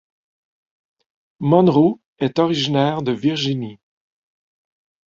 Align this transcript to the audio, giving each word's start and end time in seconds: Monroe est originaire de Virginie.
Monroe 1.39 1.99
est 2.17 2.39
originaire 2.39 3.03
de 3.03 3.11
Virginie. 3.11 3.79